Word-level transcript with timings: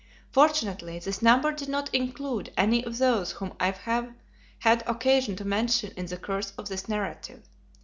Fortunately 0.31 0.97
this 0.97 1.21
number 1.21 1.51
did 1.51 1.69
not 1.69 1.93
include 1.93 2.51
any 2.57 2.83
of 2.83 2.97
those 2.97 3.33
whom 3.33 3.53
I 3.59 3.69
have 3.69 4.15
had 4.57 4.81
occasion 4.87 5.35
to 5.35 5.45
mention 5.45 5.91
in 5.95 6.07
the 6.07 6.17
course 6.17 6.53
of 6.57 6.69
this 6.69 6.89
narrative. 6.89 7.43